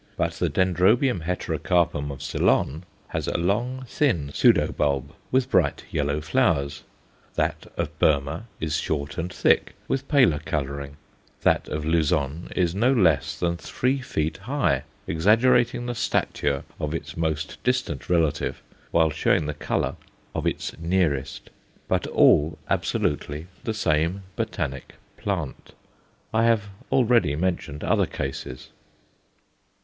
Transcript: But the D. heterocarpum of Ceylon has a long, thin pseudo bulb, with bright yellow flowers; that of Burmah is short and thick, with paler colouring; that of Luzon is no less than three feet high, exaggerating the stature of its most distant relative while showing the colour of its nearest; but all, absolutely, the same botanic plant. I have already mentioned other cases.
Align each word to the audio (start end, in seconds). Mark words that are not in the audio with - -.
But 0.17 0.33
the 0.33 0.49
D. 0.49 0.61
heterocarpum 0.61 2.09
of 2.09 2.23
Ceylon 2.23 2.85
has 3.09 3.27
a 3.27 3.37
long, 3.37 3.85
thin 3.87 4.31
pseudo 4.33 4.71
bulb, 4.71 5.13
with 5.29 5.51
bright 5.51 5.83
yellow 5.91 6.21
flowers; 6.21 6.81
that 7.35 7.71
of 7.77 7.99
Burmah 7.99 8.47
is 8.59 8.77
short 8.77 9.19
and 9.19 9.31
thick, 9.31 9.75
with 9.87 10.07
paler 10.07 10.39
colouring; 10.43 10.97
that 11.41 11.67
of 11.69 11.85
Luzon 11.85 12.49
is 12.55 12.73
no 12.73 12.91
less 12.91 13.37
than 13.37 13.57
three 13.57 13.99
feet 14.01 14.37
high, 14.37 14.85
exaggerating 15.05 15.85
the 15.85 15.93
stature 15.93 16.63
of 16.79 16.95
its 16.95 17.15
most 17.15 17.63
distant 17.63 18.09
relative 18.09 18.63
while 18.89 19.11
showing 19.11 19.45
the 19.45 19.53
colour 19.53 19.97
of 20.33 20.47
its 20.47 20.75
nearest; 20.79 21.51
but 21.87 22.07
all, 22.07 22.57
absolutely, 22.71 23.45
the 23.65 23.73
same 23.75 24.23
botanic 24.35 24.95
plant. 25.17 25.73
I 26.33 26.45
have 26.45 26.69
already 26.91 27.35
mentioned 27.35 27.83
other 27.83 28.07
cases. 28.07 28.69